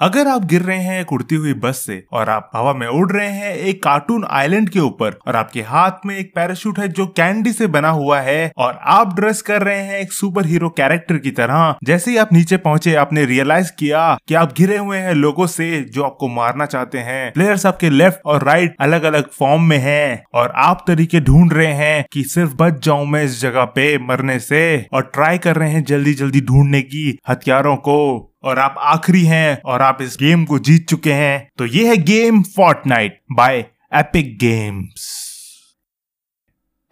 अगर 0.00 0.28
आप 0.28 0.44
गिर 0.44 0.62
रहे 0.62 0.78
हैं 0.78 1.00
एक 1.00 1.12
उड़ती 1.12 1.34
हुई 1.34 1.52
बस 1.54 1.82
से 1.86 2.02
और 2.12 2.28
आप 2.28 2.50
हवा 2.54 2.72
में 2.72 2.86
उड़ 2.86 3.10
रहे 3.12 3.28
हैं 3.28 3.54
एक 3.54 3.82
कार्टून 3.82 4.24
आइलैंड 4.30 4.68
के 4.70 4.78
ऊपर 4.80 5.18
और 5.28 5.36
आपके 5.36 5.62
हाथ 5.62 6.06
में 6.06 6.16
एक 6.16 6.32
पैराशूट 6.34 6.78
है 6.78 6.88
जो 6.88 7.06
कैंडी 7.06 7.52
से 7.52 7.66
बना 7.66 7.88
हुआ 7.88 8.20
है 8.20 8.50
और 8.58 8.78
आप 8.82 9.14
ड्रेस 9.14 9.42
कर 9.42 9.62
रहे 9.62 9.80
हैं 9.80 9.98
एक 10.00 10.12
सुपर 10.12 10.46
हीरो 10.46 10.68
कैरेक्टर 10.70 11.16
की 11.16 11.30
तरह, 11.30 11.74
जैसे 11.84 12.10
ही 12.10 12.16
आप 12.16 12.32
नीचे 12.32 12.56
पहुँचे, 12.56 12.94
आपने 12.94 13.24
रियलाइज़ 13.24 13.70
किया 13.78 14.18
कि 14.28 14.34
आप 14.34 14.52
घिरे 14.52 14.76
हुए 14.76 14.98
हैं 14.98 15.14
लोगों 15.14 15.46
से 15.46 15.80
जो 15.82 16.02
आपको 16.02 16.28
मारना 16.28 16.66
चाहते 16.66 16.98
हैं। 16.98 17.32
प्लेयर्स 17.32 17.66
आपके 17.66 17.90
लेफ़्ट 17.90 18.20
और 18.26 18.44
राइट 18.44 18.76
अलग 18.80 19.02
अलग 19.02 19.30
फॉर्म 19.30 19.62
में 19.62 19.78
हैं 19.78 20.22
और 20.34 20.52
आप 20.56 20.84
तरीके 20.86 21.20
ढूंढ 21.20 21.52
रहे 21.52 21.72
हैं 21.74 22.04
कि 22.12 22.24
सिर्फ़ 22.24 22.54
बच 22.54 22.84
जाऊँ 22.84 23.06
मैं 23.06 23.24
इस 23.24 23.40
जगह 23.40 23.64
पे 23.64 23.96
मरने 23.98 24.38
से 24.38 24.86
और 24.94 25.10
ट्राई 25.14 25.38
कर 25.38 25.56
रहे 25.56 25.70
हैं 25.70 25.84
जल्दी 25.84 26.14
जल्दी 26.14 26.40
ढूँढने 26.40 26.82
की 26.82 27.18
हथियारों 27.28 27.76
को। 27.76 28.29
और 28.42 28.58
आप 28.58 28.74
आखिरी 28.78 29.24
हैं 29.24 29.62
और 29.64 29.82
आप 29.82 29.98
इस 30.02 30.16
गेम 30.20 30.44
को 30.44 30.58
जीत 30.58 30.88
चुके 30.88 31.12
हैं 31.12 31.50
तो 31.58 31.66
ये 31.66 31.88
है 31.88 31.96
game 31.96 32.42
Fortnite 32.42 33.20
by 33.32 33.58
Epic 33.94 34.38
Games 34.38 35.26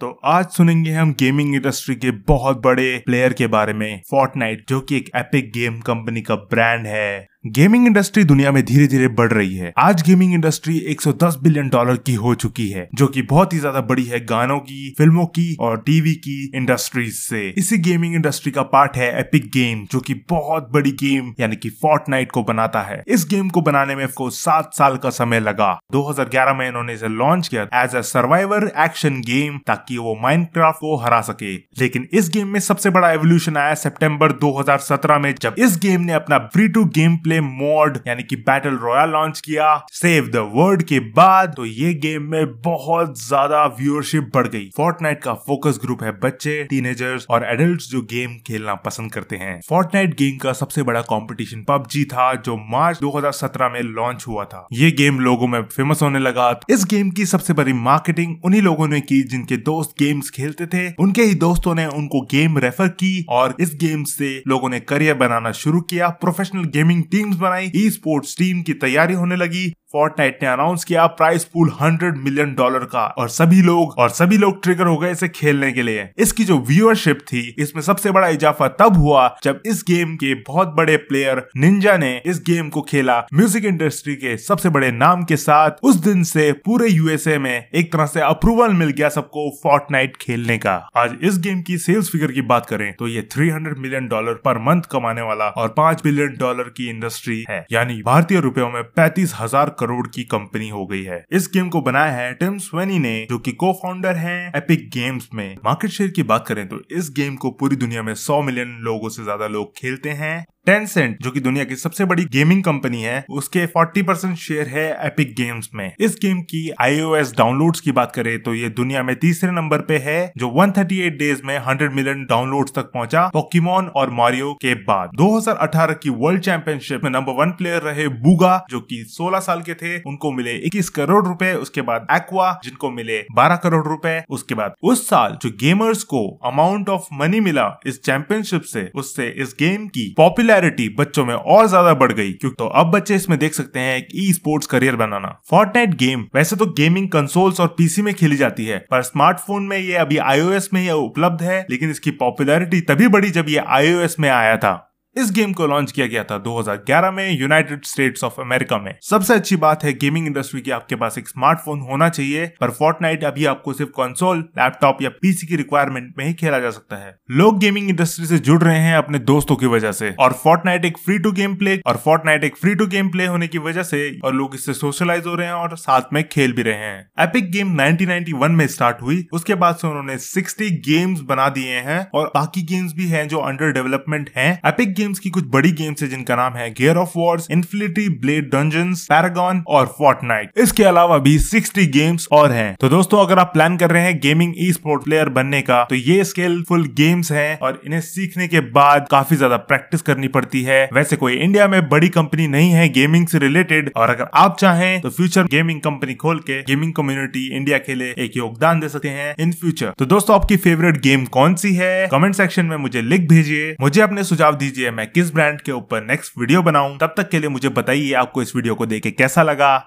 तो 0.01 0.21
आज 0.25 0.47
सुनेंगे 0.49 0.93
हम 0.93 1.13
गेमिंग 1.13 1.55
इंडस्ट्री 1.55 1.95
के 1.95 2.11
बहुत 2.11 2.63
बड़े 2.63 3.03
प्लेयर 3.07 3.33
के 3.33 3.47
बारे 3.47 3.73
में 3.73 4.03
फोर्टनाइट 4.11 4.65
जो 4.69 4.81
कि 4.81 4.97
एक 4.97 5.11
एपिक 5.17 5.53
गेम 5.53 5.81
कंपनी 5.81 6.23
का 6.23 6.35
ब्रांड 6.35 6.87
है। 6.87 7.27
गेमिंग 7.47 7.87
इंडस्ट्री 7.87 8.23
दुनिया 8.25 8.51
में 8.53 8.65
धीरे 8.65 8.87
धीरे 8.87 9.09
बढ़ 9.09 9.33
रही 9.33 9.55
है। 9.57 9.73
आज 9.79 10.03
गेमिंग 10.03 10.33
इंडस्ट्री 10.35 10.77
110 10.89 11.37
बिलियन 11.43 11.69
डॉलर 11.69 11.97
की 11.97 12.15
हो 12.15 12.35
चुकी 12.35 12.69
है, 12.69 12.89
जो 12.95 13.07
कि 13.07 13.23
बहुत 13.23 13.53
ही 13.53 13.59
ज़्यादा 13.59 13.81
बड़ी 13.81 14.05
है 14.05 14.21
गानों 14.21 14.59
की, 14.59 14.95
फ़िल्मों 14.99 15.27
की 15.27 15.57
और 15.61 15.77
टीवी 15.81 16.15
की 16.15 16.51
इंडस्ट्रीज़ 16.55 17.15
से। 17.15 17.49
इसी 17.59 17.79
गेमिंग 17.79 18.15
इंडस्ट्री 18.15 18.53
का 18.53 18.63
पार्ट 18.63 18.97
है 18.97 19.21
एपिक 19.21 19.45
गेम 19.45 19.87
जो 19.93 20.01
कि 20.01 20.15
बहुत 20.31 20.69
बड़ी 20.73 20.91
गेम, 20.93 21.33
यानी 21.41 21.57
कि 21.57 21.71
फोर्ट 21.83 22.27
को 22.33 22.43
बनाता 22.43 22.83
है। 22.83 23.03
इस 23.09 23.27
गेम 23.31 23.49
को 23.49 23.61
बनाने 23.61 23.97
में 23.97 24.07
को 24.09 24.29
सात 24.31 24.75
साल 24.75 24.97
का 24.97 25.11
समय 25.11 25.41
लगा। 25.41 25.73
2011 25.93 26.55
में 26.55 26.67
इन्होंने 26.69 26.95
इसे 26.95 27.09
लॉन्च 27.09 27.49
किया 27.49 27.69
as 27.75 27.95
a 27.95 28.01
survivor 28.01 28.71
action 28.79 29.21
game 29.21 29.59
ताकि 29.67 29.99
वो 29.99 30.19
माइनक्राफ्ट 30.23 30.79
को 30.79 30.97
हरा 30.97 31.21
सके। 31.21 31.55
लेकिन 31.55 32.09
इस 32.13 32.31
गेम 32.31 32.49
में 32.49 32.61
सबसे 32.61 32.91
बड़ा 32.91 33.13
एवोल्यूशन 33.13 33.57
आया 33.57 33.75
सितंबर 33.77 34.33
2017 34.33 35.19
में, 35.19 35.35
जब 35.43 35.55
इस 35.59 35.79
गेम 35.79 36.01
ने 36.01 36.13
अपना 36.13 36.39
free 36.39 36.69
to 36.69 36.85
game 36.85 37.17
play 37.29 37.41
mode 37.41 37.99
यानी 38.07 38.23
कि 38.23 38.37
बैटल 38.43 38.77
रॉयल 38.83 39.11
लॉन्च 39.11 39.41
किया 39.41 39.65
सेव 39.93 40.29
द 40.35 40.43
वर्ल्ड 40.55 40.83
के 40.83 40.99
बाद 41.13 41.53
तो 41.57 41.65
ये 41.65 41.93
गेम 41.95 42.31
में 42.31 42.53
बहुत 42.63 43.19
ज़्यादा 43.19 43.65
व्यूअरशिप 43.79 44.31
बढ़ 44.35 44.47
गई। 44.47 44.69
फोर्टनाइट 44.77 45.23
का 45.23 45.35
फोकस 45.47 45.79
ग्रुप 45.83 46.03
है 46.03 46.13
बच्चे 46.21 46.63
टीनेजर्स 46.65 47.27
और 47.31 47.45
एडल्ट 47.45 47.81
जो 47.81 48.01
गेम 48.13 48.37
खेलना 48.47 48.75
पसंद 48.85 49.13
करते 49.13 49.37
हैं। 49.37 49.61
फोर्टनाइट 49.69 50.15
गेम 50.19 50.39
का 50.39 50.53
सबसे 50.53 50.83
बड़ा 50.83 51.03
कॉम्पिटिशन 51.03 51.65
पबजी 51.69 52.05
था, 52.05 52.33
जो 52.35 52.57
मार्च 52.71 53.01
2017 53.01 53.69
में 53.69 53.81
लॉन्च 53.83 54.25
हुआ 54.29 54.45
था। 54.45 54.67
ये 54.73 54.91
गेम 54.93 55.21
लोगों 55.21 55.47
में 55.47 55.61
फ़ेमस 55.67 56.03
होने 56.03 56.19
लगा। 56.19 56.49
इस 56.71 56.85
गेम 56.85 57.11
की 57.11 57.27
सबसे 57.27 57.53
बड़ी 57.53 57.73
मार्केटिंग 57.83 58.37
उन्हीं 58.45 58.63
लोगों 58.63 58.89
ने 58.89 59.01
की 59.03 59.23
जिनके 59.29 59.57
दोस्त 59.69 59.95
गेम्स 59.99 60.31
खेलते 60.31 60.67
थे। 60.67 60.87
उनके 61.01 61.23
ही 61.23 61.35
दोस्तों 61.45 61.75
ने 61.75 61.87
उनको 61.93 62.21
गेम 62.31 62.59
रेफर 62.59 62.89
की 62.89 63.13
और 63.31 63.57
इस 63.61 63.77
गेम 63.81 64.05
से 64.07 64.33
लोगों 64.49 64.69
ने 64.69 64.81
करियर 64.89 65.15
बनाना 65.19 65.53
शुरू 65.59 65.81
किया। 65.91 66.09
प्रोफेशनल 66.21 66.65
गेमिंग 66.71 67.03
टीम्स 67.19 67.37
बनाई 67.37 67.71
ई 67.77 67.89
स्पोर्ट्स 67.91 68.37
टीम 68.39 68.63
की 68.63 68.73
तैयारी 68.83 69.15
होने 69.15 69.37
लगी। 69.37 69.67
फोर्टनाइट 69.93 70.39
ने 70.43 70.49
अनाउंस 70.49 70.85
किया 70.85 71.07
प्राइस 71.19 71.45
पूल 71.45 71.69
100 71.73 72.17
मिलियन 72.17 72.53
डॉलर 72.55 72.85
का 72.87 73.05
और 73.19 73.29
सभी 73.29 73.61
लोग 73.63 73.95
और 73.99 74.09
सभी 74.11 74.39
लोग 74.39 74.63
ट्रिगर 74.63 74.87
हो 74.87 74.97
गए 74.99 75.11
इसे 75.11 75.29
खेलने 75.29 75.71
के 75.73 75.83
लिए। 75.83 76.09
इसकी 76.19 76.45
जो 76.45 76.59
व्यूअरशिप 76.61 77.21
थी, 77.23 77.41
इसमें 77.59 77.83
सबसे 77.83 78.11
बड़ा 78.11 78.29
इजाफा 78.29 78.69
तब 78.81 78.97
हुआ 78.97 79.29
जब 79.45 79.63
इस 79.67 79.83
गेम 79.89 80.15
के 80.17 80.35
बहुत 80.43 80.75
बड़े 80.77 80.97
प्लेयर 80.99 81.43
निंजा 81.57 81.97
ने 81.97 82.11
इस 82.27 82.43
गेम 82.47 82.69
को 82.69 82.83
खेला। 82.83 83.19
म्यूज़िक 83.35 83.65
इंडस्ट्री 83.65 84.17
के 84.17 84.37
सबसे 84.39 84.69
बड़े 84.69 84.91
नाम 84.91 85.23
के 85.25 85.37
साथ 85.39 85.83
उस 85.83 85.97
दिन 86.05 86.23
से 86.25 86.51
पूरे 86.65 86.89
यूएसए 86.89 87.39
में 87.39 87.69
एक 87.71 87.93
तरह 87.93 88.07
से 88.07 88.21
अप्रूवल 88.21 88.75
मिल 88.75 88.91
गया 88.91 89.09
सबको 89.09 89.49
फोर्टनाइट 89.63 90.17
खेलने 90.17 90.59
का। 90.59 90.77
आज 90.97 91.17
इस 91.23 91.39
गेम 91.39 91.63
की 91.63 91.79
सेल्स 91.79 92.11
फिगर 92.13 92.33
की 92.33 92.43
बात 92.45 92.67
करें 92.67 92.93
तो 92.99 93.09
ये 93.09 93.23
300 93.35 93.79
मिलियन 93.79 94.09
डॉलर 94.09 94.35
पर 94.45 94.59
मंथ 94.65 94.83
कमाने 94.91 95.23
वाला 95.23 95.49
और 95.49 95.75
पाँच 95.77 96.03
बिलियन 96.05 96.37
डॉलर 96.41 96.73
की 96.77 96.91
इंडस्ट्री 96.91 97.45
है। 97.51 97.65
यानी 97.73 98.01
भारतीय 98.03 98.41
रुपयों 98.41 98.71
में 98.71 98.83
पैंतीस 98.85 99.35
हज़ार 99.41 99.77
करोड़ 99.79 100.07
की 100.07 100.25
कंपनी 100.27 100.69
हो 100.69 100.87
गई 100.87 101.03
है। 101.03 101.23
इस 101.33 101.49
गेम 101.55 101.69
को 101.69 101.81
बनाया 101.83 102.13
है 102.13 102.33
टिम 102.35 102.59
स्वेनी 102.61 102.99
ने, 102.99 103.27
जो 103.31 103.39
की 103.39 103.53
को 103.55 103.73
फाउंडर 103.75 104.17
है 104.17 104.37
एपिक 104.57 104.89
गेम्स 104.91 105.29
में। 105.35 105.57
मार्केट 105.65 105.91
शेयर 105.91 106.11
की 106.11 106.23
बात 106.25 106.47
करें 106.49 106.67
तो 106.69 106.81
इस 106.93 107.11
गेम 107.17 107.37
को 107.37 107.51
पूरी 107.53 107.77
दुनिया 107.77 108.03
में 108.03 108.15
सौ 108.17 108.41
मिलियन 108.43 108.77
लोगों 108.83 109.09
से 109.09 109.23
ज़्यादा 109.25 109.47
लोग 109.49 109.73
खेलते 109.77 110.11
हैं। 110.13 110.45
टेंसेंट 110.67 111.17
जो 111.23 111.31
कि 111.31 111.41
दुनिया 111.41 111.65
की 111.65 111.77
सबसे 111.77 112.05
बड़ी 112.05 112.25
गेमिंग 112.27 112.63
कंपनी 112.65 113.03
है, 113.03 113.25
उसके 113.31 113.67
40 113.69 114.03
परसेंट 114.03 114.37
शेयर 114.37 114.67
है 114.69 114.87
एपिक 115.07 115.35
गेम्स 115.37 115.69
में। 115.75 115.93
इस 116.01 116.17
गेम 116.23 116.41
की 116.43 116.61
आईओएस 116.81 117.33
डाउनलोड्स 117.39 117.81
की 117.81 117.93
बात 117.93 118.13
करें 118.15 118.39
तो 118.43 118.55
ये 118.55 118.69
दुनिया 118.71 119.03
में 119.03 119.15
तीसरे 119.17 119.51
नंबर 119.51 119.81
पे 119.81 119.99
है, 119.99 120.33
जो 120.39 120.49
138 120.57 121.19
डेज़ 121.19 121.41
में 121.45 121.59
100 121.59 121.93
मिलियन 121.93 122.25
डाउनलोड्स 122.25 122.73
तक 122.77 122.91
पहुँचा 122.95 123.27
पोकीमोन 123.29 123.87
और 123.97 124.11
मारियो 124.11 124.53
के 124.55 124.75
बाद। 124.83 125.11
2018 125.15 125.95
की 125.95 126.11
वर्ल्ड 126.17 126.43
चैंपियनशिप 126.43 127.05
में 127.05 127.11
नंबर 127.11 127.33
वन 127.35 127.51
प्लेयर 127.53 127.83
रहे 127.83 128.09
बुगा 128.19 128.57
जो 128.71 128.81
की 128.83 129.03
सोलह 129.09 129.41
साल 129.41 129.63
के 129.63 129.75
थे। 129.75 129.97
उनको 130.01 130.33
मिले 130.33 130.57
21 130.67 130.89
करोड़ 130.91 131.25
रूपए, 131.27 131.53
उसके 131.55 131.83
बाद 131.83 132.07
एक्वा 132.13 132.53
जिनको 132.65 132.91
मिले 132.91 133.19
12 133.33 133.57
करोड़ 133.57 133.85
रूपए, 133.87 134.23
उसके 134.31 134.55
बाद 134.55 134.75
उस 134.83 135.09
साल 135.09 135.39
जो 135.43 135.51
गेमर्स 135.61 136.03
को 136.05 136.27
अमाउंट 136.45 136.89
ऑफ़ 136.89 137.09
मनी 137.15 137.41
मिला 137.41 137.69
इस 137.87 138.03
चैंपियनशिप 138.03 138.63
से, 138.65 138.91
उससे 138.95 139.29
इस 139.39 139.55
गेम 139.59 139.87
की 139.89 140.13
पॉपुलर 140.17 140.48
पॉपुलैरिटी 140.49 140.89
बच्चों 140.99 141.25
में 141.25 141.35
और 141.35 141.67
ज़्यादा 141.69 141.93
बढ़ 141.95 142.13
गई 142.13 142.33
क्योंकि 142.33 142.55
तो 142.59 142.67
अब 142.73 142.91
बच्चे 142.91 143.15
इसमें 143.17 143.39
देख 143.39 143.55
सकते 143.55 143.81
हैं 143.81 143.97
एक 143.97 144.09
ई 144.17 144.33
स्पोर्ट्स 144.33 144.67
करियर 144.67 144.97
बनाना। 144.97 145.29
फोर्टनाइट 145.51 145.95
गेम 145.97 146.25
वैसे 146.35 146.57
तो 146.57 146.67
गेमिंग 146.75 147.09
कंसोल्स 147.09 147.61
और 147.61 147.75
पीसी 147.79 148.03
में 148.03 148.13
खेली 148.15 148.37
जाती 148.37 148.67
है, 148.67 148.79
पर 148.91 149.03
स्मार्टफ़ोन 149.03 149.63
में 149.63 149.79
ये 149.79 149.95
अभी 149.97 150.17
आईओएस 150.19 150.69
में 150.75 150.81
ही 150.81 150.91
उपलब्ध 150.91 151.43
है, 151.43 151.67
लेकिन 151.71 151.91
इसकी 151.91 152.11
पॉपुलैरिटी 152.13 152.81
तभी 152.83 153.09
बढ़ी 153.09 153.31
जब 153.31 153.49
ये 153.49 153.65
आईओएस 153.69 154.17
में 154.21 154.29
आया 154.31 154.57
था। 154.57 154.75
इस 155.19 155.33
गेम 155.33 155.53
को 155.53 155.67
लॉन्च 155.67 155.93
किया 155.93 156.07
गया 156.07 156.25
था 156.25 156.39
2011 156.39 157.11
में 157.11 157.41
यूनाइटेड 157.41 157.85
स्टेट्स 157.85 158.25
ऑफ़ 158.25 158.41
अमेरिका 158.41 158.79
में। 158.79 158.95
सबसे 159.03 159.35
अच्छी 159.35 159.57
बात 159.57 159.85
है, 159.85 159.93
गेमिंग 159.93 160.27
इंडस्ट्री 160.27 160.61
की 160.61 160.71
आपके 160.71 160.97
पास 160.97 161.19
एक 161.19 161.29
स्मार्टफ़ोन 161.29 161.81
होना 161.81 162.09
चाहिए, 162.09 162.47
पर 162.61 162.71
फोर्टनाइट 162.71 163.25
अभी 163.25 163.45
आपको 163.45 163.73
सिर्फ़ 163.73 163.91
कंसोल 163.91 164.39
लैपटॉप 164.39 165.03
या 165.03 165.09
पीसी 165.09 165.47
की 165.47 165.57
रिक्वायरमेंट 165.57 166.15
में 166.19 166.25
ही 166.25 166.35
खेला 166.35 166.59
जा 166.59 166.71
सकता 166.71 166.97
है। 166.97 167.17
लोग 167.31 167.59
गेमिंग 167.59 167.91
इंडस्ट्री 167.91 168.27
से 168.27 168.39
जुड़ 168.39 168.63
रहे 168.63 168.79
हैं 168.79 168.97
अपने 168.97 169.19
दोस्तों 169.19 169.57
की 169.57 169.67
वजह 169.67 169.93
से, 169.93 170.15
और 170.19 170.33
फोर्टनाइट 170.33 170.85
एक 170.85 170.99
फ्री 170.99 171.19
टू 171.19 171.33
गेम 171.33 171.55
प्ले 171.55 171.81
और 171.87 171.97
फोर्टनाइट 171.97 172.45
एक 172.45 172.57
फ्री 172.57 172.75
टू 172.75 172.87
गेम 172.87 173.09
प्ले 173.09 173.27
होने 173.27 173.49
की 173.49 173.59
वजह 173.59 173.83
से, 173.83 174.21
और 174.25 174.35
लोग 174.35 174.55
इससे 174.55 174.75
सोशलाइज 174.75 175.27
हो 175.27 175.35
रहे 175.35 175.47
हैं 175.47 175.55
और 175.55 175.77
साथ 175.77 176.03
में 176.13 176.29
खेल 176.29 176.53
भी 176.53 176.63
रहे 176.63 176.75
हैं। 176.75 177.11
एपिक 177.21 177.51
गेम 177.51 177.77
1991 177.77 178.51
में 178.51 178.67
स्टार्ट 178.67 179.03
हुई, 179.03 179.27
उसके 179.33 179.55
बाद 179.55 179.77
से 179.77 179.89
उन्होंने 179.89 180.19
60 180.19 180.71
गेम्स 180.71 181.21
बना 181.21 181.49
दिए 181.49 181.75
हैं, 181.75 182.11
और 182.15 182.33
बाकी 182.35 182.63
गेम्स 182.63 182.93
भी 182.93 183.09
हैं 183.09 183.29
जो 183.29 183.39
अंडर 183.39 183.73
डेवलपमेंट 183.73 184.31
हैं। 184.37 184.61
एपिक 184.67 184.95
गेम 184.95 185.08
गेम्स 185.09 185.19
की 185.19 185.31
कुछ 185.31 185.45
बड़ी 185.49 185.71
गेम्स 185.73 186.03
है 186.03 186.09
जिनका 186.09 186.35
नाम 186.37 186.55
है 186.55 186.69
Gear 186.71 186.97
of 186.97 187.13
Wars 187.17 187.47
Infinity 187.51 188.09
Blade 188.21 188.47
Dungeon 188.47 188.93
Paragon 189.05 189.63
और 189.69 189.87
फोर्टनाइट 189.99 190.59
इसके 190.59 190.85
अलावा 190.85 191.17
भी 191.19 191.39
60 191.41 191.87
गेम्स 191.93 192.27
और 192.33 192.53
हैं। 192.53 192.75
तो 192.81 192.89
दोस्तों, 192.89 193.21
अगर 193.21 193.39
आप 193.39 193.51
प्लान 193.53 193.77
कर 193.77 193.91
रहे 193.91 194.03
हैं 194.03 194.19
गेमिंग 194.21 194.55
ई 194.59 194.71
स्पोर्ट 194.73 195.05
प्लेयर 195.05 195.29
बनने 195.39 195.61
का 195.63 195.83
तो 195.85 195.95
ये 195.95 196.25
स्किलफुल 196.25 196.85
गेम्स 196.97 197.31
हैं 197.33 197.59
और 197.59 197.81
इन्हें 197.87 198.01
सीखने 198.01 198.49
के 198.49 198.61
बाद 198.73 199.07
काफ़ी 199.11 199.37
ज़्यादा 199.37 199.57
प्रैक्टिस 199.69 200.03
करनी 200.03 200.29
पड़ती 200.29 200.63
है। 200.63 200.79
वैसे 200.95 201.17
कोई 201.17 201.37
इंडिया 201.37 201.69
में 201.69 201.81
बड़ी 201.89 202.09
कंपनी 202.11 202.49
नहीं 202.49 202.71
है 202.73 202.89
गेमिंग 202.91 203.27
से 203.29 203.39
रिलेटेड 203.39 203.91
और 203.97 204.11
अगर 204.11 204.29
आप 204.35 204.57
चाहें 204.61 205.01
तो 205.01 205.11
फ्यूचर 205.11 205.47
गेमिंग 205.49 205.81
कंपनी 205.81 206.15
खोल 206.17 206.39
के 206.41 206.61
गेमिंग 206.65 206.93
कम्युनिटी 206.95 207.47
इंडिया 207.57 207.79
के 207.81 207.95
लिए 207.95 208.15
एक 208.19 208.37
योगदान 208.37 208.81
दे 208.81 208.89
सकते 208.89 209.09
हैं 209.11 209.35
इन 209.39 209.53
फ्यूचर 209.55 209.93
तो 209.99 210.07
दोस्तों, 210.07 210.37
आपकी 210.37 210.57
फेवरेट 210.59 211.01
गेम 211.03 211.25
कौन 211.31 211.55
सी 211.57 211.75
है? 211.75 212.07
कमेंट 212.09 212.35
सेक्शन 212.35 212.67
में 212.67 212.77
मुझे 212.79 213.03
लिख 213.03 213.29
भेजिए। 213.29 213.75
मुझे 213.81 214.01
अपने 214.01 214.23
सुझाव 214.25 214.57
दीजिए। 214.59 214.88
मैं 214.91 215.11
किस 215.13 215.31
ब्रांड 215.35 215.61
के 215.61 215.73
ऊपर 215.73 216.03
नेक्स्ट 216.05 216.39
वीडियो 216.39 216.63
बनाऊँ, 216.63 216.99
तब 216.99 217.15
तक 217.17 217.29
के 217.31 217.39
लिए 217.39 217.49
मुझे 217.49 217.69
बताइए 217.69 218.13
आपको 218.15 218.43
इस 218.43 218.55
वीडियो 218.57 218.75
को 218.75 218.87
देखे 218.87 219.11
कैसा 219.11 219.43
लगा। 219.43 219.79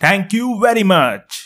थैंक 0.00 0.34
यू 0.34 0.54
वेरी 0.60 0.82
मच 0.84 1.41